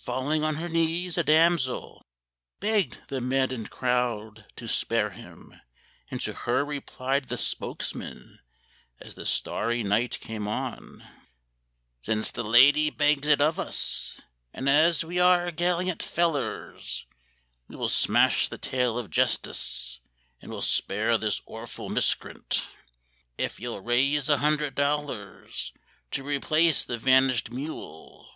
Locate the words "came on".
10.20-11.06